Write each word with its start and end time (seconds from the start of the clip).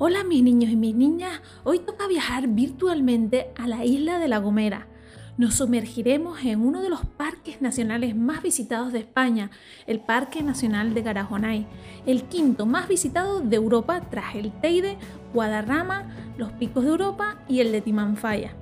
Hola 0.00 0.22
mis 0.22 0.44
niños 0.44 0.70
y 0.70 0.76
mis 0.76 0.94
niñas, 0.94 1.40
hoy 1.64 1.80
toca 1.80 2.06
viajar 2.06 2.46
virtualmente 2.46 3.48
a 3.56 3.66
la 3.66 3.84
isla 3.84 4.20
de 4.20 4.28
La 4.28 4.38
Gomera. 4.38 4.86
Nos 5.36 5.56
sumergiremos 5.56 6.44
en 6.44 6.60
uno 6.60 6.82
de 6.82 6.88
los 6.88 7.04
parques 7.04 7.60
nacionales 7.60 8.14
más 8.14 8.40
visitados 8.40 8.92
de 8.92 9.00
España, 9.00 9.50
el 9.88 9.98
Parque 9.98 10.40
Nacional 10.44 10.94
de 10.94 11.02
Garajonay, 11.02 11.66
el 12.06 12.22
quinto 12.22 12.64
más 12.64 12.86
visitado 12.86 13.40
de 13.40 13.56
Europa 13.56 14.00
tras 14.08 14.36
el 14.36 14.52
Teide, 14.52 14.98
Guadarrama, 15.34 16.04
los 16.36 16.52
Picos 16.52 16.84
de 16.84 16.90
Europa 16.90 17.42
y 17.48 17.58
el 17.58 17.72
de 17.72 17.80
Timanfaya. 17.80 18.52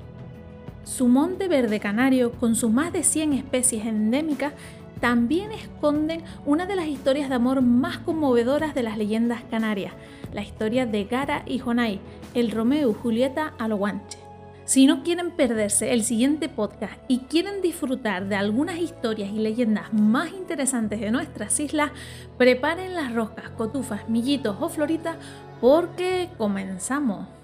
Su 0.85 1.07
monte 1.07 1.49
verde 1.49 1.81
canario, 1.81 2.33
con 2.33 2.55
sus 2.55 2.71
más 2.71 2.95
de 2.95 3.03
100 3.03 3.35
especies 3.35 3.85
endémicas, 3.85 4.55
también 5.01 5.53
esconden 5.53 6.23
una 6.45 6.67
de 6.67 6.77
las 6.77 6.87
historias 6.87 7.29
de 7.29 7.35
amor 7.35 7.63
más 7.63 7.99
conmovedoras 7.99 8.75
de 8.75 8.83
las 8.83 8.97
leyendas 8.97 9.43
canarias, 9.51 9.93
la 10.33 10.43
historia 10.43 10.87
de 10.87 11.05
Gara 11.05 11.43
y 11.47 11.59
Jonay, 11.59 12.01
el 12.35 12.51
Romeo 12.51 12.91
y 12.91 12.95
Julieta 12.95 13.55
al 13.59 13.75
guanche. 13.75 14.19
Si 14.65 14.87
no 14.87 15.05
quieren 15.05 15.31
perderse 15.31 15.93
el 15.93 16.03
siguiente 16.03 16.49
podcast 16.49 16.95
y 17.07 17.21
quieren 17.21 17.63
disfrutar 17.63 18.27
de 18.27 18.35
algunas 18.35 18.79
historias 18.79 19.31
y 19.31 19.39
leyendas 19.39 19.93
más 19.93 20.33
interesantes 20.33 21.01
de 21.01 21.13
nuestras 21.13 21.61
islas, 21.61 21.93
preparen 22.37 22.95
las 22.95 23.15
roscas, 23.15 23.51
cotufas, 23.51 24.09
millitos 24.09 24.57
o 24.61 24.69
floritas 24.69 25.17
porque 25.61 26.31
comenzamos. 26.37 27.36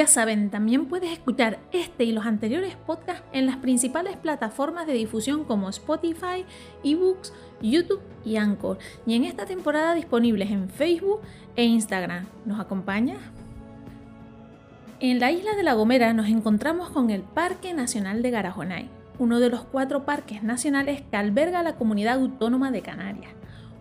Ya 0.00 0.06
saben, 0.06 0.48
también 0.48 0.86
puedes 0.86 1.12
escuchar 1.12 1.58
este 1.72 2.04
y 2.04 2.12
los 2.12 2.24
anteriores 2.24 2.74
podcasts 2.74 3.22
en 3.34 3.44
las 3.44 3.58
principales 3.58 4.16
plataformas 4.16 4.86
de 4.86 4.94
difusión 4.94 5.44
como 5.44 5.68
Spotify, 5.68 6.46
eBooks, 6.82 7.34
YouTube 7.60 8.00
y 8.24 8.36
Anchor, 8.36 8.78
y 9.04 9.14
en 9.14 9.24
esta 9.24 9.44
temporada 9.44 9.94
disponibles 9.94 10.50
en 10.52 10.70
Facebook 10.70 11.20
e 11.54 11.64
Instagram. 11.64 12.24
¿Nos 12.46 12.58
acompaña? 12.58 13.18
En 15.00 15.20
la 15.20 15.32
isla 15.32 15.54
de 15.54 15.64
La 15.64 15.74
Gomera 15.74 16.14
nos 16.14 16.28
encontramos 16.28 16.88
con 16.88 17.10
el 17.10 17.20
Parque 17.20 17.74
Nacional 17.74 18.22
de 18.22 18.30
Garajonay, 18.30 18.88
uno 19.18 19.38
de 19.38 19.50
los 19.50 19.64
cuatro 19.64 20.06
parques 20.06 20.42
nacionales 20.42 21.02
que 21.02 21.16
alberga 21.18 21.62
la 21.62 21.74
Comunidad 21.74 22.14
Autónoma 22.14 22.70
de 22.70 22.80
Canarias, 22.80 23.32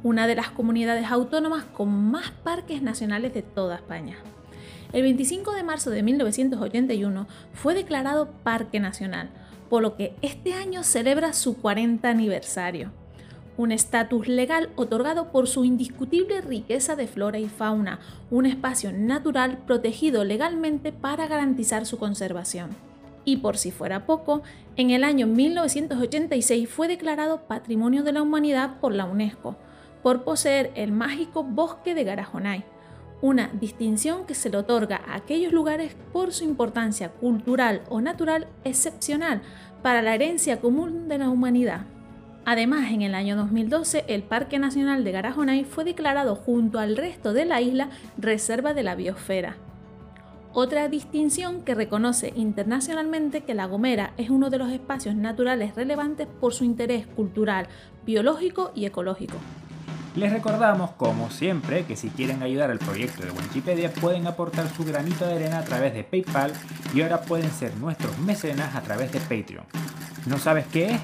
una 0.04 0.28
de 0.28 0.36
las 0.36 0.50
comunidades 0.50 1.10
autónomas 1.10 1.64
con 1.64 2.12
más 2.12 2.32
parques 2.32 2.82
nacionales 2.82 3.34
de 3.34 3.42
toda 3.42 3.76
España. 3.76 4.18
El 4.92 5.04
25 5.04 5.52
de 5.54 5.62
marzo 5.62 5.92
de 5.92 6.02
1981 6.02 7.28
fue 7.54 7.76
declarado 7.76 8.30
Parque 8.42 8.80
Nacional, 8.80 9.30
por 9.70 9.84
lo 9.84 9.96
que 9.96 10.16
este 10.24 10.54
año 10.54 10.82
celebra 10.82 11.34
su 11.34 11.58
40 11.58 12.10
aniversario. 12.10 12.92
Un 13.56 13.72
estatus 13.72 14.28
legal 14.28 14.72
otorgado 14.78 15.32
por 15.32 15.48
su 15.48 15.64
indiscutible 15.64 16.42
riqueza 16.42 16.96
de 16.96 17.06
flora 17.06 17.38
y 17.38 17.48
fauna, 17.50 18.00
un 18.32 18.48
espacio 18.48 18.92
natural 18.92 19.60
protegido 19.68 20.24
legalmente 20.24 20.92
para 20.92 21.28
garantizar 21.28 21.86
su 21.86 22.00
conservación. 22.00 22.72
Y 23.26 23.38
por 23.38 23.58
si 23.58 23.70
fuera 23.70 24.08
poco, 24.08 24.42
en 24.76 24.90
el 24.90 25.04
año 25.04 25.28
1986 25.28 26.68
fue 26.68 26.88
declarado 26.88 27.42
Patrimonio 27.42 28.02
de 28.02 28.14
la 28.14 28.24
Humanidad 28.24 28.80
por 28.80 28.96
la 28.96 29.06
UNESCO, 29.06 29.56
por 30.02 30.24
poseer 30.24 30.72
el 30.74 30.92
mágico 30.92 31.44
bosque 31.44 31.94
de 31.94 32.06
Garajonay 32.06 32.64
una 33.22 33.50
distinción 33.60 34.26
que 34.26 34.36
se 34.36 34.50
le 34.50 34.58
otorga 34.58 35.02
a 35.08 35.16
aquellos 35.16 35.52
lugares 35.52 35.96
por 36.14 36.34
su 36.34 36.44
importancia 36.44 37.10
cultural 37.10 37.82
o 37.90 38.02
natural 38.02 38.48
excepcional 38.64 39.42
para 39.82 40.02
la 40.02 40.16
herencia 40.16 40.60
común 40.60 41.08
de 41.08 41.18
la 41.18 41.30
humanidad. 41.30 41.86
Además, 42.46 42.92
en 42.92 43.02
el 43.02 43.14
año 43.14 43.36
2012, 43.36 44.06
el 44.08 44.24
Parque 44.24 44.60
Nacional 44.60 45.04
de 45.04 45.12
Garajonay 45.12 45.66
fue 45.66 45.84
declarado 45.84 46.36
junto 46.36 46.80
al 46.80 46.98
resto 46.98 47.34
de 47.34 47.46
la 47.46 47.62
isla 47.62 47.90
Reserva 48.18 48.74
de 48.74 48.84
la 48.84 48.96
Biosfera. 48.96 49.58
Otra 50.52 50.88
distinción 50.88 51.62
que 51.62 51.76
reconoce 51.76 52.34
internacionalmente 52.36 53.42
que 53.42 53.54
La 53.54 53.68
Gomera 53.68 54.14
es 54.18 54.32
uno 54.32 54.50
de 54.50 54.58
los 54.58 54.72
espacios 54.72 55.14
naturales 55.14 55.76
relevantes 55.76 56.28
por 56.40 56.54
su 56.54 56.64
interés 56.64 57.06
cultural, 57.06 57.68
biológico 58.04 58.72
y 58.74 58.86
ecológico. 58.86 59.36
Les 60.16 60.32
recordamos, 60.34 60.92
como 60.92 61.30
siempre, 61.30 61.86
que 61.86 61.96
si 61.96 62.10
quieren 62.10 62.42
ayudar 62.42 62.72
al 62.72 62.80
proyecto 62.80 63.24
de 63.24 63.32
Wikipedia 63.32 63.94
pueden 63.94 64.28
aportar 64.28 64.68
su 64.76 64.84
granito 64.84 65.26
de 65.26 65.36
arena 65.36 65.60
a 65.60 65.64
través 65.64 65.94
de 65.94 66.04
PayPal 66.04 66.52
y 66.94 67.02
ahora 67.02 67.22
pueden 67.22 67.52
ser 67.52 67.76
nuestros 67.78 68.18
mecenas 68.20 68.76
a 68.76 68.82
través 68.82 69.12
de 69.12 69.20
Patreon. 69.20 69.66
¿No 70.26 70.38
sabes 70.38 70.66
qué 70.72 70.92
es? 70.92 71.00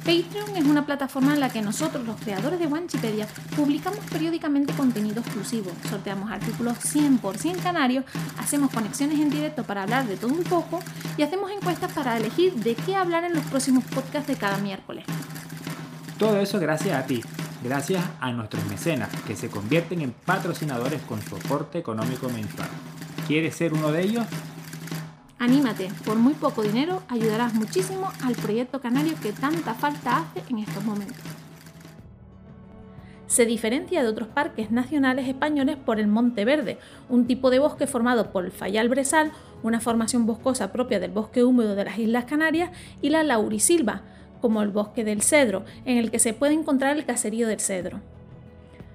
Patreon 0.00 0.56
es 0.56 0.64
una 0.64 0.86
plataforma 0.86 1.34
en 1.34 1.40
la 1.40 1.50
que 1.50 1.62
nosotros, 1.62 2.04
los 2.04 2.18
creadores 2.20 2.58
de 2.58 2.66
Wikipedia, 2.66 3.28
publicamos 3.54 4.00
periódicamente 4.10 4.72
contenido 4.72 5.20
exclusivo, 5.20 5.70
sorteamos 5.88 6.32
artículos 6.32 6.78
100% 6.78 7.62
canarios, 7.62 8.04
hacemos 8.38 8.70
conexiones 8.70 9.20
en 9.20 9.30
directo 9.30 9.62
para 9.62 9.82
hablar 9.82 10.06
de 10.06 10.16
todo 10.16 10.32
un 10.32 10.42
poco 10.42 10.80
y 11.16 11.22
hacemos 11.22 11.50
encuestas 11.50 11.92
para 11.92 12.16
elegir 12.16 12.54
de 12.54 12.74
qué 12.74 12.96
hablar 12.96 13.24
en 13.24 13.34
los 13.34 13.44
próximos 13.44 13.84
podcasts 13.84 14.26
de 14.26 14.36
cada 14.36 14.58
miércoles. 14.58 15.04
Todo 16.18 16.40
eso 16.40 16.58
gracias 16.58 16.98
a 16.98 17.06
ti, 17.06 17.22
gracias 17.62 18.04
a 18.20 18.32
nuestros 18.32 18.64
mecenas, 18.66 19.10
que 19.26 19.36
se 19.36 19.50
convierten 19.50 20.00
en 20.00 20.12
patrocinadores 20.12 21.02
con 21.02 21.20
su 21.22 21.36
aporte 21.36 21.78
económico 21.78 22.28
mensual. 22.28 22.68
¿Quieres 23.26 23.54
ser 23.54 23.72
uno 23.74 23.92
de 23.92 24.02
ellos? 24.02 24.26
Anímate, 25.38 25.88
por 26.04 26.16
muy 26.16 26.34
poco 26.34 26.62
dinero 26.62 27.02
ayudarás 27.08 27.54
muchísimo 27.54 28.10
al 28.24 28.34
proyecto 28.34 28.80
canario 28.80 29.14
que 29.22 29.32
tanta 29.32 29.74
falta 29.74 30.18
hace 30.18 30.42
en 30.50 30.58
estos 30.58 30.84
momentos. 30.84 31.16
Se 33.26 33.46
diferencia 33.46 34.02
de 34.02 34.08
otros 34.08 34.26
parques 34.28 34.72
nacionales 34.72 35.28
españoles 35.28 35.76
por 35.76 36.00
el 36.00 36.08
Monte 36.08 36.44
Verde, 36.44 36.78
un 37.08 37.28
tipo 37.28 37.50
de 37.50 37.60
bosque 37.60 37.86
formado 37.86 38.32
por 38.32 38.44
el 38.44 38.50
fayal 38.50 38.88
brezal, 38.88 39.30
una 39.62 39.78
formación 39.78 40.26
boscosa 40.26 40.72
propia 40.72 40.98
del 40.98 41.12
bosque 41.12 41.44
húmedo 41.44 41.76
de 41.76 41.84
las 41.84 41.96
Islas 41.96 42.24
Canarias, 42.24 42.72
y 43.00 43.10
la 43.10 43.22
laurisilva, 43.22 44.02
como 44.40 44.62
el 44.62 44.70
bosque 44.70 45.04
del 45.04 45.22
cedro, 45.22 45.64
en 45.84 45.98
el 45.98 46.10
que 46.10 46.18
se 46.18 46.32
puede 46.32 46.54
encontrar 46.54 46.96
el 46.96 47.04
caserío 47.04 47.46
del 47.46 47.60
cedro. 47.60 48.00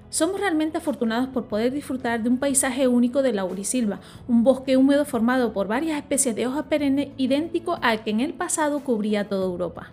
Somos 0.08 0.40
realmente 0.40 0.78
afortunados 0.78 1.28
por 1.28 1.46
poder 1.46 1.72
disfrutar 1.72 2.22
de 2.22 2.28
un 2.28 2.38
paisaje 2.38 2.86
único 2.88 3.22
de 3.22 3.32
laurisilva, 3.32 4.00
un 4.28 4.44
bosque 4.44 4.76
húmedo 4.76 5.04
formado 5.04 5.52
por 5.52 5.66
varias 5.66 5.98
especies 5.98 6.34
de 6.36 6.46
hojas 6.46 6.66
perennes 6.66 7.08
idéntico 7.16 7.78
al 7.82 8.02
que 8.04 8.10
en 8.10 8.20
el 8.20 8.32
pasado 8.32 8.80
cubría 8.80 9.28
toda 9.28 9.46
Europa. 9.46 9.90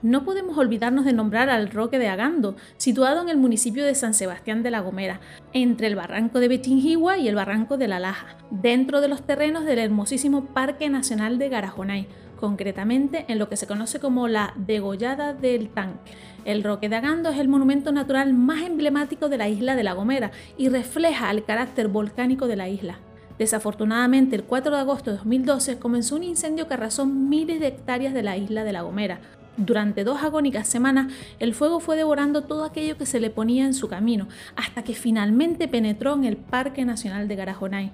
No 0.00 0.24
podemos 0.24 0.56
olvidarnos 0.56 1.04
de 1.04 1.12
nombrar 1.12 1.50
al 1.50 1.70
Roque 1.70 1.98
de 1.98 2.06
Agando, 2.06 2.54
situado 2.76 3.20
en 3.20 3.30
el 3.30 3.36
municipio 3.36 3.84
de 3.84 3.96
San 3.96 4.14
Sebastián 4.14 4.62
de 4.62 4.70
la 4.70 4.78
Gomera, 4.78 5.18
entre 5.52 5.88
el 5.88 5.96
barranco 5.96 6.38
de 6.38 6.46
Betingigua 6.46 7.18
y 7.18 7.26
el 7.26 7.34
barranco 7.34 7.78
de 7.78 7.88
la 7.88 7.98
Laja, 7.98 8.36
dentro 8.50 9.00
de 9.00 9.08
los 9.08 9.22
terrenos 9.22 9.64
del 9.64 9.80
hermosísimo 9.80 10.44
Parque 10.44 10.88
Nacional 10.88 11.38
de 11.38 11.48
Garajonay, 11.48 12.06
concretamente 12.38 13.26
en 13.28 13.38
lo 13.38 13.48
que 13.48 13.56
se 13.56 13.66
conoce 13.66 14.00
como 14.00 14.28
la 14.28 14.54
Degollada 14.56 15.34
del 15.34 15.68
Tanque. 15.68 16.12
El 16.44 16.64
Roque 16.64 16.88
de 16.88 16.96
Agando 16.96 17.28
es 17.28 17.38
el 17.38 17.48
monumento 17.48 17.92
natural 17.92 18.32
más 18.32 18.62
emblemático 18.62 19.28
de 19.28 19.36
la 19.36 19.48
isla 19.48 19.76
de 19.76 19.82
La 19.82 19.92
Gomera 19.92 20.30
y 20.56 20.70
refleja 20.70 21.30
el 21.30 21.44
carácter 21.44 21.88
volcánico 21.88 22.46
de 22.46 22.56
la 22.56 22.68
isla. 22.68 22.98
Desafortunadamente, 23.38 24.34
el 24.34 24.44
4 24.44 24.74
de 24.74 24.80
agosto 24.80 25.10
de 25.10 25.18
2012 25.18 25.78
comenzó 25.78 26.16
un 26.16 26.24
incendio 26.24 26.66
que 26.66 26.74
arrasó 26.74 27.06
miles 27.06 27.60
de 27.60 27.68
hectáreas 27.68 28.14
de 28.14 28.22
la 28.22 28.36
isla 28.36 28.64
de 28.64 28.72
La 28.72 28.82
Gomera. 28.82 29.20
Durante 29.58 30.04
dos 30.04 30.22
agónicas 30.22 30.68
semanas, 30.68 31.12
el 31.40 31.52
fuego 31.52 31.80
fue 31.80 31.96
devorando 31.96 32.44
todo 32.44 32.64
aquello 32.64 32.96
que 32.96 33.06
se 33.06 33.18
le 33.18 33.28
ponía 33.28 33.64
en 33.64 33.74
su 33.74 33.88
camino, 33.88 34.28
hasta 34.54 34.84
que 34.84 34.94
finalmente 34.94 35.66
penetró 35.66 36.14
en 36.14 36.22
el 36.22 36.36
Parque 36.36 36.84
Nacional 36.84 37.26
de 37.26 37.34
Garajonay. 37.34 37.90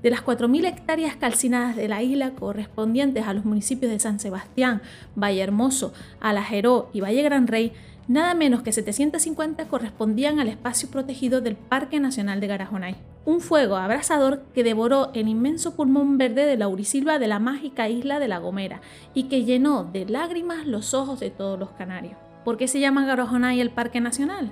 De 0.00 0.10
las 0.10 0.24
4.000 0.24 0.68
hectáreas 0.68 1.16
calcinadas 1.16 1.74
de 1.74 1.88
la 1.88 2.04
isla 2.04 2.30
correspondientes 2.30 3.26
a 3.26 3.34
los 3.34 3.44
municipios 3.44 3.90
de 3.90 3.98
San 3.98 4.20
Sebastián, 4.20 4.80
Valle 5.16 5.40
Hermoso, 5.40 5.92
Alajeró 6.20 6.88
y 6.92 7.00
Valle 7.00 7.22
Gran 7.22 7.48
Rey, 7.48 7.72
nada 8.06 8.34
menos 8.34 8.62
que 8.62 8.70
750 8.70 9.66
correspondían 9.66 10.38
al 10.38 10.46
espacio 10.46 10.88
protegido 10.88 11.40
del 11.40 11.56
Parque 11.56 11.98
Nacional 11.98 12.38
de 12.38 12.46
Garajonay. 12.46 13.07
Un 13.24 13.40
fuego 13.40 13.76
abrasador 13.76 14.42
que 14.54 14.64
devoró 14.64 15.10
el 15.14 15.28
inmenso 15.28 15.74
pulmón 15.74 16.16
verde 16.16 16.46
de 16.46 16.56
la 16.56 16.68
Urisilva 16.68 17.18
de 17.18 17.26
la 17.28 17.38
mágica 17.38 17.88
isla 17.88 18.18
de 18.18 18.28
La 18.28 18.38
Gomera 18.38 18.80
y 19.12 19.24
que 19.24 19.44
llenó 19.44 19.84
de 19.84 20.06
lágrimas 20.06 20.66
los 20.66 20.94
ojos 20.94 21.20
de 21.20 21.30
todos 21.30 21.58
los 21.58 21.70
canarios. 21.70 22.16
¿Por 22.44 22.56
qué 22.56 22.68
se 22.68 22.80
llama 22.80 23.04
Garajonay 23.04 23.60
el 23.60 23.70
Parque 23.70 24.00
Nacional? 24.00 24.50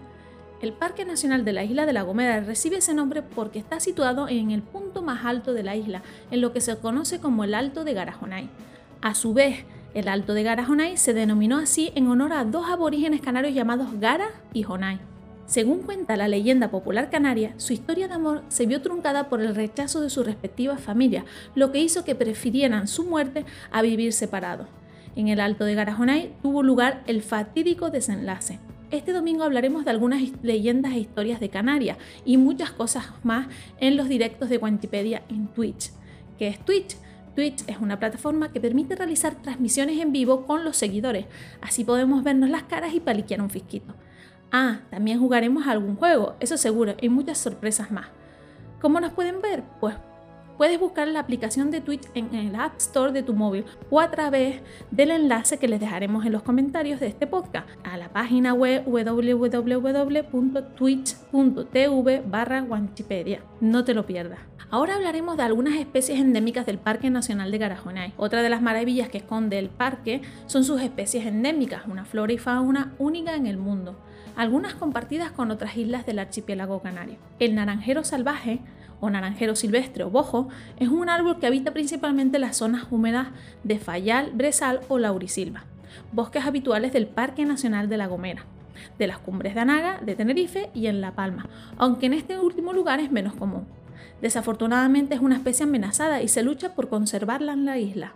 El 0.61 0.73
Parque 0.73 1.05
Nacional 1.05 1.45
de 1.45 1.53
la 1.53 1.65
Isla 1.65 1.87
de 1.87 1.93
La 1.93 2.03
Gomera 2.03 2.41
recibe 2.41 2.77
ese 2.79 2.95
nombre 2.95 3.23
porque 3.23 3.59
está 3.59 3.79
situado 3.79 4.29
en 4.29 4.51
el 4.51 4.63
punto 4.63 5.03
más 5.03 5.25
alto 5.25 5.53
de 5.53 5.63
la 5.63 5.77
isla, 5.77 6.03
en 6.31 6.41
lo 6.41 6.53
que 6.53 6.61
se 6.61 6.77
conoce 6.79 7.21
como 7.21 7.45
el 7.45 7.55
Alto 7.55 7.85
de 7.85 7.93
Garajonay. 7.93 8.49
A 9.03 9.15
su 9.15 9.35
vez, 9.35 9.67
el 9.93 10.09
Alto 10.09 10.35
de 10.35 10.43
Garajonay 10.43 10.97
se 10.97 11.15
denominó 11.15 11.59
así 11.59 11.93
en 11.95 12.09
honor 12.09 12.33
a 12.33 12.45
dos 12.45 12.69
aborígenes 12.71 13.21
canarios 13.21 13.55
llamados 13.55 14.01
Gara 14.01 14.29
y 14.53 14.63
Jonay. 14.63 14.99
Según 15.47 15.83
cuenta 15.83 16.17
la 16.17 16.27
leyenda 16.27 16.71
popular 16.73 17.09
canaria, 17.09 17.55
su 17.57 17.73
historia 17.73 18.09
de 18.09 18.15
amor 18.15 18.43
se 18.49 18.67
vio 18.67 18.83
truncada 18.83 19.29
por 19.29 19.41
el 19.41 19.55
rechazo 19.55 20.01
de 20.01 20.11
sus 20.11 20.27
respectivas 20.27 20.81
familias, 20.81 21.25
lo 21.55 21.71
que 21.71 21.79
hizo 21.79 22.05
que 22.05 22.17
prefirieran 22.17 22.89
su 22.89 23.05
muerte 23.05 23.45
a 23.71 23.81
vivir 23.81 24.13
separados. 24.13 24.67
En 25.15 25.29
el 25.29 25.39
Alto 25.39 25.65
de 25.65 25.77
Garajonay 25.77 26.35
tuvo 26.43 26.65
lugar 26.65 27.05
el 27.07 27.23
fatídico 27.23 27.91
desenlace. 27.91 28.59
Este 28.91 29.13
domingo 29.13 29.45
hablaremos 29.45 29.85
de 29.85 29.93
algunas 29.93 30.21
leyendas 30.43 30.93
e 30.95 30.99
historias 30.99 31.39
de 31.39 31.49
Canarias 31.49 31.97
y 32.25 32.39
muchas 32.39 32.73
cosas 32.73 33.07
más 33.23 33.47
en 33.79 33.97
los 33.97 34.09
directos 34.09 34.49
de 34.49 34.59
Wikipedia 34.59 35.23
en 35.29 35.47
Twitch. 35.47 35.91
¿Qué 36.39 36.49
es 36.49 36.59
Twitch? 36.65 36.97
Twitch 37.37 37.63
es 37.69 37.79
una 37.79 38.01
plataforma 38.01 38.51
que 38.51 38.61
permite 38.61 38.97
realizar 38.97 39.41
transmisiones 39.43 40.01
en 40.01 40.11
vivo 40.11 40.45
con 40.45 40.65
los 40.65 40.77
seguidores. 40.77 41.27
Así 41.61 41.85
podemos 41.85 42.25
vernos 42.25 42.51
las 42.51 42.65
caras 42.65 42.95
y 42.95 43.01
paliquear 43.01 43.41
un 43.41 43.51
fisquito. 43.51 43.95
Ah, 44.59 44.81
también 44.89 45.21
jugaremos 45.21 45.67
algún 45.67 45.97
juego, 45.97 46.35
eso 46.41 46.57
seguro, 46.57 46.95
y 46.99 47.11
muchas 47.11 47.37
sorpresas 47.37 47.91
más. 47.91 48.07
¿Cómo 48.81 49.01
nos 49.01 49.13
pueden 49.13 49.43
ver? 49.43 49.63
Pues 49.81 49.95
puedes 50.57 50.81
buscar 50.81 51.09
la 51.09 51.21
aplicación 51.21 51.71
de 51.71 51.81
Twitch 51.81 52.09
en 52.15 52.35
el 52.35 52.55
App 52.55 52.77
Store 52.79 53.13
de 53.13 53.23
tu 53.23 53.35
móvil 53.35 53.65
o 53.91 54.01
a 54.01 54.11
través 54.11 54.61
del 54.91 55.11
enlace 55.11 55.59
que 55.59 55.69
les 55.69 55.81
dejaremos 55.81 56.25
en 56.27 56.33
los 56.33 56.43
comentarios 56.43 57.01
de 57.01 57.07
este 57.07 57.27
podcast 57.27 57.69
a 57.85 57.97
la 57.97 58.09
página 58.09 58.55
web 58.55 58.85
www.twitch.tv 58.87 60.23
barra 62.27 62.63
Wanchipedia. 62.63 63.43
No 63.61 63.85
te 63.85 63.95
lo 63.95 64.07
pierdas. 64.07 64.41
Ahora 64.69 64.97
hablaremos 64.97 65.37
de 65.37 65.45
algunas 65.45 65.75
especies 65.75 66.19
endémicas 66.19 66.67
del 66.67 66.79
Parque 66.79 67.09
Nacional 67.09 67.53
de 67.53 67.59
Garajonay. 67.59 68.15
Otra 68.17 68.43
de 68.43 68.49
las 68.49 68.63
maravillas 68.63 69.09
que 69.09 69.19
esconde 69.19 69.61
el 69.61 69.69
parque 69.69 70.23
son 70.47 70.65
sus 70.65 70.81
especies 70.81 71.25
endémicas, 71.27 71.83
una 71.87 72.05
flora 72.05 72.33
y 72.33 72.39
fauna 72.39 72.95
única 72.99 73.37
en 73.37 73.47
el 73.47 73.59
mundo 73.59 73.97
algunas 74.37 74.75
compartidas 74.75 75.33
con 75.33 75.51
otras 75.51 75.77
islas 75.77 76.07
del 76.07 76.19
archipiélago 76.19 76.81
canario. 76.81 77.17
El 77.39 77.55
naranjero 77.55 78.05
salvaje 78.05 78.61
o 79.01 79.11
naranjero 79.11 79.57
silvestre 79.57 80.05
o 80.05 80.11
bojo 80.11 80.49
es 80.79 80.89
un 80.89 81.09
árbol 81.09 81.39
que 81.39 81.47
habita 81.47 81.73
principalmente 81.73 82.39
las 82.39 82.57
zonas 82.57 82.87
húmedas 82.91 83.29
de 83.65 83.79
Fayal, 83.79 84.33
Brezal 84.33 84.81
o 84.89 84.99
Laurisilva, 84.99 85.65
bosques 86.13 86.45
habituales 86.45 86.93
del 86.93 87.07
Parque 87.07 87.45
Nacional 87.45 87.89
de 87.89 87.97
La 87.97 88.07
Gomera, 88.07 88.45
de 88.99 89.07
las 89.07 89.19
cumbres 89.19 89.55
de 89.55 89.61
Anaga, 89.61 90.01
de 90.01 90.15
Tenerife 90.15 90.71
y 90.75 90.87
en 90.87 91.01
La 91.01 91.13
Palma, 91.13 91.49
aunque 91.77 92.07
en 92.07 92.15
este 92.15 92.39
último 92.39 92.73
lugar 92.73 93.01
es 93.01 93.11
menos 93.11 93.35
común. 93.35 93.67
Desafortunadamente 94.21 95.15
es 95.15 95.21
una 95.21 95.37
especie 95.37 95.65
amenazada 95.65 96.23
y 96.23 96.29
se 96.29 96.43
lucha 96.43 96.75
por 96.75 96.89
conservarla 96.89 97.53
en 97.53 97.65
la 97.65 97.79
isla. 97.79 98.15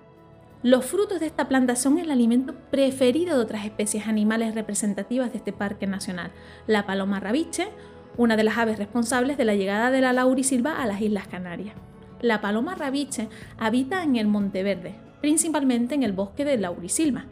Los 0.63 0.85
frutos 0.85 1.21
de 1.21 1.27
esta 1.27 1.49
planta 1.49 1.75
son 1.75 1.99
el 1.99 2.11
alimento 2.11 2.55
preferido 2.71 3.37
de 3.37 3.43
otras 3.43 3.65
especies 3.65 4.07
animales 4.07 4.55
representativas 4.55 5.33
de 5.33 5.39
este 5.39 5.55
parque 5.55 5.87
nacional, 5.87 6.33
la 6.67 6.85
paloma 6.85 7.19
rabiche, 7.19 7.69
una 8.17 8.37
de 8.37 8.45
las 8.45 8.59
aves 8.59 8.79
responsables 8.79 9.37
de 9.37 9.45
la 9.45 9.55
llegada 9.55 9.91
de 9.91 10.01
la 10.01 10.13
laurisilva 10.13 10.81
a 10.81 10.87
las 10.87 11.01
Islas 11.01 11.29
Canarias. 11.29 11.75
La 12.21 12.41
paloma 12.41 12.75
rabiche 12.75 13.29
habita 13.59 14.03
en 14.03 14.17
el 14.17 14.27
Monteverde, 14.27 14.95
principalmente 15.21 15.95
en 15.95 16.03
el 16.03 16.13
bosque 16.13 16.45
de 16.45 16.59
laurisilva, 16.59 17.27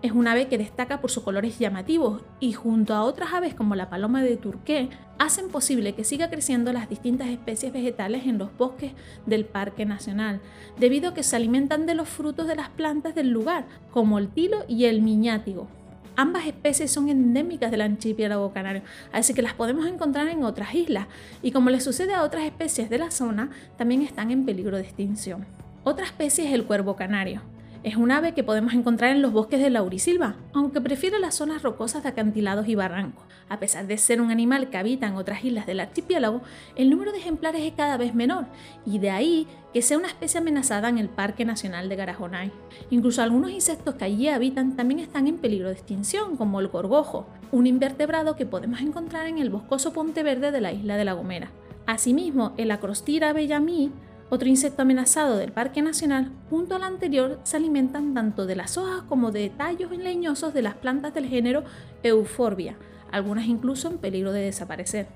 es 0.00 0.12
un 0.12 0.28
ave 0.28 0.46
que 0.46 0.58
destaca 0.58 1.00
por 1.00 1.10
sus 1.10 1.24
colores 1.24 1.58
llamativos 1.58 2.22
y 2.38 2.52
junto 2.52 2.94
a 2.94 3.02
otras 3.02 3.32
aves 3.32 3.54
como 3.54 3.74
la 3.74 3.90
paloma 3.90 4.22
de 4.22 4.36
Turqué 4.36 4.90
hacen 5.18 5.48
posible 5.48 5.94
que 5.94 6.04
siga 6.04 6.30
creciendo 6.30 6.72
las 6.72 6.88
distintas 6.88 7.26
especies 7.26 7.72
vegetales 7.72 8.24
en 8.26 8.38
los 8.38 8.56
bosques 8.56 8.92
del 9.26 9.44
Parque 9.44 9.86
Nacional, 9.86 10.40
debido 10.78 11.10
a 11.10 11.14
que 11.14 11.24
se 11.24 11.34
alimentan 11.34 11.86
de 11.86 11.96
los 11.96 12.08
frutos 12.08 12.46
de 12.46 12.54
las 12.54 12.68
plantas 12.68 13.16
del 13.16 13.30
lugar, 13.30 13.66
como 13.90 14.20
el 14.20 14.28
tilo 14.28 14.64
y 14.68 14.84
el 14.84 15.02
miñátigo. 15.02 15.66
Ambas 16.18 16.46
especies 16.46 16.90
son 16.90 17.08
endémicas 17.08 17.70
del 17.70 17.80
archipiélago 17.80 18.52
canario, 18.52 18.82
así 19.12 19.34
que 19.34 19.40
las 19.40 19.54
podemos 19.54 19.86
encontrar 19.86 20.26
en 20.26 20.42
otras 20.42 20.74
islas, 20.74 21.06
y 21.42 21.52
como 21.52 21.70
le 21.70 21.80
sucede 21.80 22.12
a 22.12 22.24
otras 22.24 22.42
especies 22.42 22.90
de 22.90 22.98
la 22.98 23.12
zona, 23.12 23.50
también 23.76 24.02
están 24.02 24.32
en 24.32 24.44
peligro 24.44 24.76
de 24.76 24.82
extinción. 24.82 25.46
Otra 25.84 26.06
especie 26.06 26.44
es 26.44 26.52
el 26.52 26.64
cuervo 26.64 26.96
canario. 26.96 27.42
Es 27.84 27.94
un 27.94 28.10
ave 28.10 28.34
que 28.34 28.42
podemos 28.42 28.74
encontrar 28.74 29.12
en 29.12 29.22
los 29.22 29.30
bosques 29.30 29.60
de 29.60 29.70
laurisilva, 29.70 30.34
aunque 30.52 30.80
prefiere 30.80 31.20
las 31.20 31.36
zonas 31.36 31.62
rocosas 31.62 32.02
de 32.02 32.08
acantilados 32.08 32.66
y 32.66 32.74
barrancos. 32.74 33.22
A 33.48 33.58
pesar 33.58 33.86
de 33.86 33.96
ser 33.98 34.20
un 34.20 34.30
animal 34.30 34.70
que 34.70 34.76
habita 34.76 35.06
en 35.06 35.16
otras 35.16 35.44
islas 35.44 35.66
del 35.66 35.80
archipiélago, 35.80 36.42
el 36.76 36.90
número 36.90 37.12
de 37.12 37.18
ejemplares 37.18 37.62
es 37.62 37.72
cada 37.72 37.96
vez 37.96 38.14
menor, 38.14 38.46
y 38.84 38.98
de 38.98 39.10
ahí 39.10 39.46
que 39.72 39.82
sea 39.82 39.98
una 39.98 40.08
especie 40.08 40.40
amenazada 40.40 40.88
en 40.88 40.98
el 40.98 41.08
Parque 41.08 41.44
Nacional 41.44 41.88
de 41.88 41.96
Garajonay. 41.96 42.52
Incluso 42.90 43.22
algunos 43.22 43.50
insectos 43.50 43.94
que 43.94 44.04
allí 44.04 44.28
habitan 44.28 44.76
también 44.76 45.00
están 45.00 45.26
en 45.26 45.38
peligro 45.38 45.68
de 45.68 45.74
extinción, 45.74 46.36
como 46.36 46.60
el 46.60 46.68
gorgojo, 46.68 47.26
un 47.52 47.66
invertebrado 47.66 48.36
que 48.36 48.46
podemos 48.46 48.80
encontrar 48.80 49.26
en 49.26 49.38
el 49.38 49.50
boscoso 49.50 49.92
Ponte 49.92 50.22
Verde 50.22 50.50
de 50.50 50.60
la 50.60 50.72
isla 50.72 50.96
de 50.96 51.04
La 51.04 51.14
Gomera. 51.14 51.50
Asimismo, 51.86 52.52
el 52.58 52.70
Acrostira 52.70 53.32
bellamí 53.32 53.92
otro 54.30 54.46
insecto 54.46 54.82
amenazado 54.82 55.38
del 55.38 55.52
Parque 55.52 55.80
Nacional, 55.80 56.30
junto 56.50 56.74
al 56.74 56.82
anterior, 56.82 57.40
se 57.44 57.56
alimentan 57.56 58.12
tanto 58.12 58.44
de 58.44 58.56
las 58.56 58.76
hojas 58.76 59.02
como 59.08 59.32
de 59.32 59.48
tallos 59.48 59.90
leñosos 59.90 60.52
de 60.52 60.60
las 60.60 60.74
plantas 60.74 61.14
del 61.14 61.26
género 61.26 61.64
Euphorbia, 62.02 62.76
algunas 63.12 63.46
incluso 63.46 63.88
en 63.88 63.98
peligro 63.98 64.32
de 64.32 64.42
desaparecer. 64.42 65.06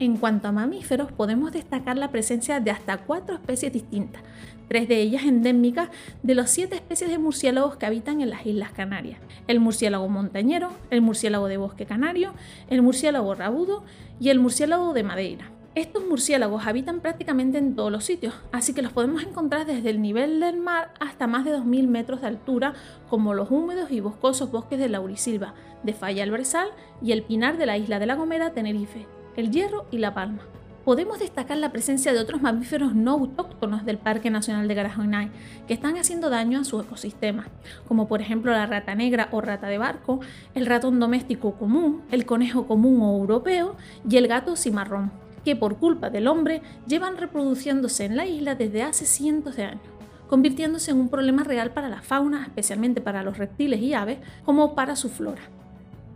En 0.00 0.16
cuanto 0.16 0.48
a 0.48 0.52
mamíferos, 0.52 1.12
podemos 1.12 1.52
destacar 1.52 1.96
la 1.96 2.10
presencia 2.10 2.58
de 2.58 2.72
hasta 2.72 2.98
cuatro 2.98 3.36
especies 3.36 3.72
distintas, 3.72 4.22
tres 4.66 4.88
de 4.88 5.00
ellas 5.00 5.22
endémicas 5.22 5.88
de 6.22 6.34
las 6.34 6.50
siete 6.50 6.74
especies 6.74 7.10
de 7.10 7.18
murciélagos 7.18 7.76
que 7.76 7.86
habitan 7.86 8.20
en 8.20 8.30
las 8.30 8.44
Islas 8.44 8.72
Canarias. 8.72 9.20
El 9.46 9.60
murciélago 9.60 10.08
montañero, 10.08 10.70
el 10.90 11.00
murciélago 11.00 11.46
de 11.46 11.58
bosque 11.58 11.86
canario, 11.86 12.34
el 12.70 12.82
murciélago 12.82 13.34
rabudo 13.36 13.84
y 14.18 14.30
el 14.30 14.40
murciélago 14.40 14.92
de 14.94 15.02
Madeira. 15.04 15.50
Estos 15.74 16.06
murciélagos 16.06 16.68
habitan 16.68 17.00
prácticamente 17.00 17.58
en 17.58 17.74
todos 17.74 17.90
los 17.90 18.04
sitios, 18.04 18.32
así 18.52 18.74
que 18.74 18.82
los 18.82 18.92
podemos 18.92 19.24
encontrar 19.24 19.66
desde 19.66 19.90
el 19.90 20.00
nivel 20.00 20.38
del 20.38 20.56
mar 20.56 20.94
hasta 21.00 21.26
más 21.26 21.44
de 21.44 21.50
2.000 21.50 21.88
metros 21.88 22.20
de 22.20 22.28
altura, 22.28 22.74
como 23.10 23.34
los 23.34 23.50
húmedos 23.50 23.90
y 23.90 23.98
boscosos 23.98 24.52
bosques 24.52 24.78
de 24.78 24.88
Laurisilva, 24.88 25.54
de 25.82 25.92
Falla 25.92 26.22
el 26.22 26.30
Bresal 26.30 26.68
y 27.02 27.10
el 27.10 27.24
Pinar 27.24 27.56
de 27.56 27.66
la 27.66 27.76
isla 27.76 27.98
de 27.98 28.06
La 28.06 28.14
Gomera, 28.14 28.52
Tenerife, 28.52 29.08
el 29.36 29.50
Hierro 29.50 29.86
y 29.90 29.98
La 29.98 30.14
Palma. 30.14 30.42
Podemos 30.84 31.18
destacar 31.18 31.56
la 31.56 31.72
presencia 31.72 32.12
de 32.12 32.20
otros 32.20 32.40
mamíferos 32.40 32.94
no 32.94 33.10
autóctonos 33.12 33.84
del 33.84 33.98
Parque 33.98 34.30
Nacional 34.30 34.68
de 34.68 34.74
Garajonay 34.74 35.30
que 35.66 35.74
están 35.74 35.96
haciendo 35.96 36.30
daño 36.30 36.60
a 36.60 36.64
su 36.64 36.78
ecosistema, 36.78 37.48
como 37.88 38.06
por 38.06 38.20
ejemplo 38.20 38.52
la 38.52 38.66
rata 38.66 38.94
negra 38.94 39.28
o 39.32 39.40
rata 39.40 39.66
de 39.66 39.78
barco, 39.78 40.20
el 40.54 40.66
ratón 40.66 41.00
doméstico 41.00 41.54
común, 41.54 42.02
el 42.12 42.26
conejo 42.26 42.68
común 42.68 43.00
o 43.02 43.18
europeo 43.18 43.74
y 44.08 44.18
el 44.18 44.28
gato 44.28 44.54
cimarrón 44.54 45.23
que 45.44 45.56
por 45.56 45.78
culpa 45.78 46.10
del 46.10 46.26
hombre 46.26 46.62
llevan 46.86 47.16
reproduciéndose 47.16 48.04
en 48.04 48.16
la 48.16 48.26
isla 48.26 48.54
desde 48.54 48.82
hace 48.82 49.04
cientos 49.06 49.56
de 49.56 49.64
años, 49.64 49.82
convirtiéndose 50.28 50.90
en 50.90 50.98
un 50.98 51.08
problema 51.08 51.44
real 51.44 51.70
para 51.72 51.88
la 51.88 52.02
fauna, 52.02 52.44
especialmente 52.44 53.00
para 53.00 53.22
los 53.22 53.38
reptiles 53.38 53.80
y 53.80 53.94
aves, 53.94 54.18
como 54.44 54.74
para 54.74 54.96
su 54.96 55.08
flora. 55.08 55.42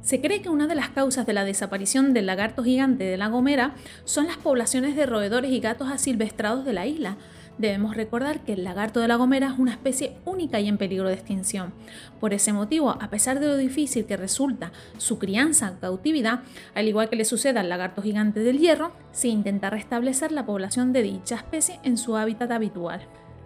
Se 0.00 0.20
cree 0.20 0.40
que 0.40 0.48
una 0.48 0.66
de 0.66 0.74
las 0.74 0.88
causas 0.90 1.26
de 1.26 1.32
la 1.32 1.44
desaparición 1.44 2.14
del 2.14 2.26
lagarto 2.26 2.62
gigante 2.62 3.04
de 3.04 3.16
la 3.16 3.28
Gomera 3.28 3.74
son 4.04 4.26
las 4.26 4.38
poblaciones 4.38 4.96
de 4.96 5.06
roedores 5.06 5.50
y 5.50 5.60
gatos 5.60 5.88
asilvestrados 5.90 6.64
de 6.64 6.72
la 6.72 6.86
isla, 6.86 7.16
Debemos 7.58 7.96
recordar 7.96 8.44
que 8.44 8.52
el 8.52 8.62
lagarto 8.62 9.00
de 9.00 9.08
la 9.08 9.16
Gomera 9.16 9.48
es 9.48 9.58
una 9.58 9.72
especie 9.72 10.16
única 10.24 10.60
y 10.60 10.68
en 10.68 10.78
peligro 10.78 11.08
de 11.08 11.14
extinción. 11.14 11.72
Por 12.20 12.32
ese 12.32 12.52
motivo, 12.52 12.90
a 12.90 13.10
pesar 13.10 13.40
de 13.40 13.48
lo 13.48 13.56
difícil 13.56 14.06
que 14.06 14.16
resulta 14.16 14.70
su 14.96 15.18
crianza 15.18 15.68
en 15.68 15.76
cautividad, 15.76 16.40
al 16.76 16.86
igual 16.86 17.10
que 17.10 17.16
le 17.16 17.24
sucede 17.24 17.58
al 17.58 17.68
lagarto 17.68 18.00
gigante 18.00 18.40
del 18.40 18.60
hierro, 18.60 18.92
se 19.10 19.26
intenta 19.26 19.70
restablecer 19.70 20.30
la 20.30 20.46
población 20.46 20.92
de 20.92 21.02
dicha 21.02 21.34
especie 21.34 21.80
en 21.82 21.98
su 21.98 22.16
hábitat 22.16 22.52
habitual. 22.52 23.00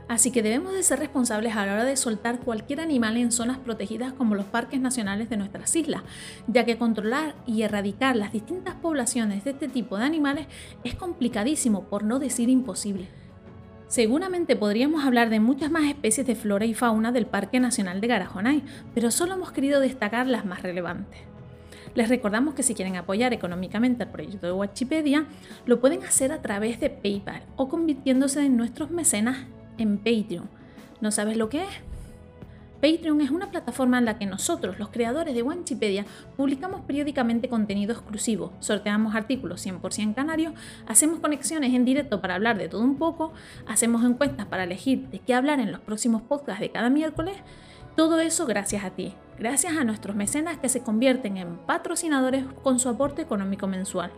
Así 0.08 0.30
que 0.30 0.42
debemos 0.42 0.74
de 0.74 0.82
ser 0.82 0.98
responsables 0.98 1.56
a 1.56 1.64
la 1.64 1.72
hora 1.72 1.84
de 1.84 1.96
soltar 1.96 2.40
cualquier 2.40 2.80
animal 2.80 3.16
en 3.16 3.32
zonas 3.32 3.56
protegidas 3.56 4.12
como 4.12 4.34
los 4.34 4.44
parques 4.44 4.78
nacionales 4.78 5.30
de 5.30 5.38
nuestras 5.38 5.74
islas, 5.74 6.02
ya 6.46 6.66
que 6.66 6.76
controlar 6.76 7.34
y 7.46 7.62
erradicar 7.62 8.14
las 8.16 8.30
distintas 8.30 8.74
poblaciones 8.74 9.44
de 9.44 9.52
este 9.52 9.68
tipo 9.68 9.96
de 9.96 10.04
animales 10.04 10.48
es 10.84 10.96
complicadísimo, 10.96 11.84
por 11.84 12.04
no 12.04 12.18
decir 12.18 12.50
imposible. 12.50 13.21
Seguramente 13.92 14.56
podríamos 14.56 15.04
hablar 15.04 15.28
de 15.28 15.38
muchas 15.38 15.70
más 15.70 15.84
especies 15.84 16.26
de 16.26 16.34
flora 16.34 16.64
y 16.64 16.72
fauna 16.72 17.12
del 17.12 17.26
Parque 17.26 17.60
Nacional 17.60 18.00
de 18.00 18.06
Garajonay, 18.06 18.62
pero 18.94 19.10
solo 19.10 19.34
hemos 19.34 19.52
querido 19.52 19.80
destacar 19.80 20.26
las 20.26 20.46
más 20.46 20.62
relevantes. 20.62 21.20
Les 21.94 22.08
recordamos 22.08 22.54
que 22.54 22.62
si 22.62 22.72
quieren 22.72 22.96
apoyar 22.96 23.34
económicamente 23.34 24.04
el 24.04 24.08
proyecto 24.08 24.46
de 24.46 24.54
Watchipedia, 24.54 25.26
lo 25.66 25.78
pueden 25.78 26.04
hacer 26.04 26.32
a 26.32 26.40
través 26.40 26.80
de 26.80 26.88
PayPal 26.88 27.42
o 27.56 27.68
convirtiéndose 27.68 28.42
en 28.42 28.56
nuestros 28.56 28.90
mecenas 28.90 29.44
en 29.76 29.98
Patreon. 29.98 30.48
¿No 31.02 31.10
sabes 31.10 31.36
lo 31.36 31.50
que 31.50 31.64
es? 31.64 31.91
Patreon 32.82 33.20
es 33.20 33.30
una 33.30 33.48
plataforma 33.48 33.98
en 33.98 34.06
la 34.06 34.18
que 34.18 34.26
nosotros, 34.26 34.80
los 34.80 34.88
creadores 34.88 35.36
de 35.36 35.42
Wanchipedia, 35.44 36.04
publicamos 36.36 36.80
periódicamente 36.80 37.48
contenido 37.48 37.92
exclusivo, 37.92 38.52
sorteamos 38.58 39.14
artículos 39.14 39.64
100% 39.64 40.16
canarios, 40.16 40.52
hacemos 40.88 41.20
conexiones 41.20 41.74
en 41.74 41.84
directo 41.84 42.20
para 42.20 42.34
hablar 42.34 42.58
de 42.58 42.68
todo 42.68 42.82
un 42.82 42.96
poco, 42.96 43.32
hacemos 43.68 44.04
encuestas 44.04 44.46
para 44.46 44.64
elegir 44.64 45.08
de 45.10 45.20
qué 45.20 45.32
hablar 45.32 45.60
en 45.60 45.70
los 45.70 45.80
próximos 45.80 46.22
podcasts 46.22 46.60
de 46.60 46.72
cada 46.72 46.90
miércoles 46.90 47.36
Todo 47.94 48.18
eso 48.18 48.46
gracias 48.46 48.84
a 48.84 48.90
ti, 48.90 49.14
gracias 49.38 49.76
a 49.76 49.84
nuestros 49.84 50.16
mecenas 50.16 50.58
que 50.58 50.68
se 50.68 50.82
convierten 50.82 51.36
en 51.36 51.58
patrocinadores 51.58 52.44
con 52.64 52.80
su 52.80 52.88
aporte 52.88 53.22
económico 53.22 53.68
mensual. 53.68 54.10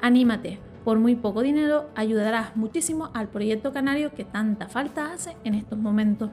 Anímate, 0.00 0.58
por 0.86 0.98
muy 0.98 1.16
poco 1.16 1.42
dinero 1.42 1.90
ayudarás 1.94 2.56
muchísimo 2.56 3.10
al 3.12 3.28
proyecto 3.28 3.74
canario 3.74 4.14
que 4.14 4.24
tanta 4.24 4.68
falta 4.68 5.12
hace 5.12 5.36
en 5.44 5.54
estos 5.54 5.78
momentos. 5.78 6.30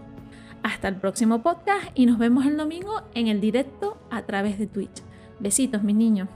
Hasta 0.63 0.87
el 0.87 0.95
próximo 0.95 1.43
podcast 1.43 1.91
y 1.93 2.05
nos 2.05 2.17
vemos 2.17 2.45
el 2.45 2.55
domingo 2.57 3.01
en 3.13 3.27
el 3.27 3.41
directo 3.41 3.97
a 4.09 4.23
través 4.23 4.57
de 4.57 4.65
Twitch. 4.65 5.03
Besitos, 5.39 5.83
mis 5.83 5.95
niños. 5.95 6.29